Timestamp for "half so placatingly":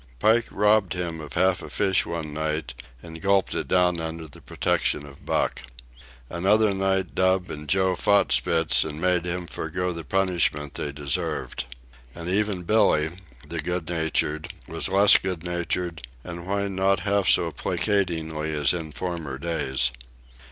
17.01-18.51